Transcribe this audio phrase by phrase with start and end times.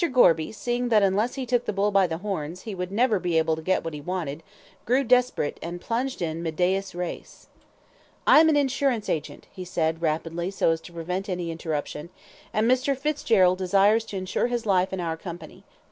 [0.13, 3.37] Gorby, seeing that unless he took the bull by the horns, he would never be
[3.37, 4.41] able to get what he wanted,
[4.83, 7.49] grew desperate, and plunged in MEDIAS RES.
[8.25, 12.09] "I am an insurance agent," he said, rapidly, so as to prevent any interruption,
[12.51, 12.97] "and Mr.
[12.97, 15.65] Fitzgerald desires to insure his life in our company.